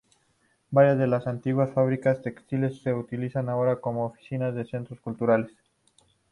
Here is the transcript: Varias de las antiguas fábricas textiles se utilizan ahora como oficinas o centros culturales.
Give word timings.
Varias 0.71 0.97
de 0.97 1.05
las 1.05 1.27
antiguas 1.27 1.69
fábricas 1.75 2.23
textiles 2.23 2.81
se 2.81 2.91
utilizan 2.91 3.49
ahora 3.49 3.79
como 3.79 4.05
oficinas 4.07 4.55
o 4.57 4.65
centros 4.65 4.99
culturales. 4.99 5.51